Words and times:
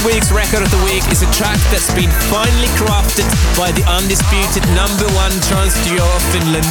This 0.00 0.14
week's 0.14 0.32
record 0.32 0.62
of 0.62 0.70
the 0.70 0.82
week 0.82 1.06
is 1.12 1.20
a 1.20 1.26
track 1.28 1.58
that's 1.68 1.92
been 1.92 2.08
finely 2.32 2.72
crafted 2.80 3.28
by 3.52 3.68
the 3.68 3.84
undisputed 3.84 4.64
number 4.72 5.04
one 5.12 5.28
trance 5.44 5.76
duo 5.84 6.00
of 6.00 6.24
Finland 6.32 6.64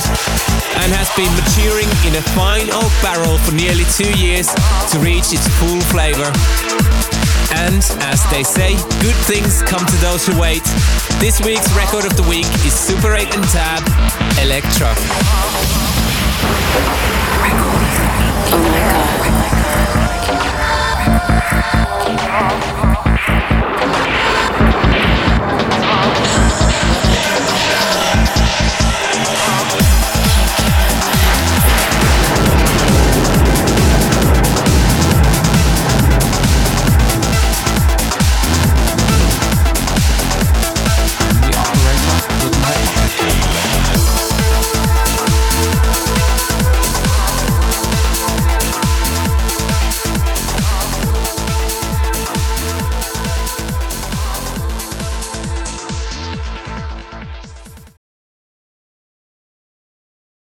and 0.81 0.89
has 0.97 1.13
been 1.13 1.29
maturing 1.37 1.85
in 2.09 2.17
a 2.17 2.25
fine 2.33 2.73
oak 2.73 2.89
barrel 3.05 3.37
for 3.45 3.53
nearly 3.53 3.85
two 3.93 4.09
years 4.17 4.49
to 4.89 4.97
reach 5.05 5.29
its 5.29 5.45
full 5.61 5.77
flavor. 5.93 6.25
And 7.53 7.85
as 8.09 8.17
they 8.33 8.41
say, 8.41 8.73
good 8.97 9.13
things 9.29 9.61
come 9.61 9.85
to 9.85 9.97
those 10.01 10.25
who 10.25 10.33
wait. 10.41 10.65
This 11.21 11.37
week's 11.45 11.69
record 11.77 12.09
of 12.09 12.17
the 12.17 12.25
week 12.25 12.49
is 12.65 12.73
Super 12.73 13.13
8 13.13 13.29
and 13.29 13.45
Tab 13.53 13.85
Elektra. 14.41 14.97
Oh 14.97 15.53
my 17.45 17.53
god. 17.53 17.79